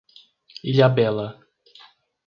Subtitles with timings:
[0.71, 1.27] Ilhabela